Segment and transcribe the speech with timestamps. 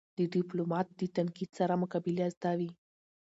[0.17, 2.71] د ډيپلومات د تنقید سره مقابله زده وي.